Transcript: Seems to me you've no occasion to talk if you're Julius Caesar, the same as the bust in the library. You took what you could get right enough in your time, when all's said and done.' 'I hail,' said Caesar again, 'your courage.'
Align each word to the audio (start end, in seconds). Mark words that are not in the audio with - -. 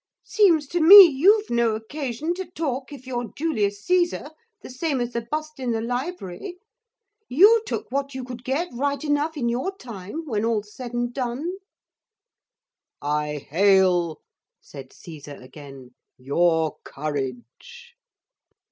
Seems 0.25 0.65
to 0.69 0.79
me 0.81 1.03
you've 1.05 1.51
no 1.51 1.75
occasion 1.75 2.33
to 2.33 2.45
talk 2.49 2.91
if 2.91 3.05
you're 3.05 3.31
Julius 3.37 3.85
Caesar, 3.85 4.31
the 4.63 4.69
same 4.71 4.99
as 4.99 5.13
the 5.13 5.21
bust 5.21 5.59
in 5.59 5.73
the 5.73 5.79
library. 5.79 6.57
You 7.29 7.61
took 7.67 7.85
what 7.91 8.15
you 8.15 8.23
could 8.23 8.43
get 8.43 8.69
right 8.73 9.03
enough 9.03 9.37
in 9.37 9.47
your 9.47 9.77
time, 9.77 10.25
when 10.25 10.43
all's 10.43 10.73
said 10.73 10.95
and 10.95 11.13
done.' 11.13 11.53
'I 13.03 13.45
hail,' 13.51 14.21
said 14.59 14.91
Caesar 14.91 15.35
again, 15.35 15.91
'your 16.17 16.79
courage.' 16.83 17.93